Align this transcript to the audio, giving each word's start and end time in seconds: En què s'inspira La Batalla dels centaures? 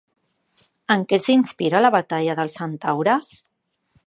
En 0.95 1.03
què 1.11 1.19
s'inspira 1.25 1.83
La 1.87 1.93
Batalla 1.99 2.39
dels 2.41 2.57
centaures? 2.63 3.31